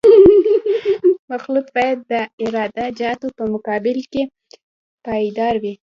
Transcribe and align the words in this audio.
مخلوط 1.31 1.67
باید 1.75 1.99
د 2.11 2.13
عراده 2.41 2.85
جاتو 2.99 3.27
په 3.37 3.43
مقابل 3.53 3.97
کې 4.11 4.23
پایدار 5.05 5.55
وي 5.63 5.73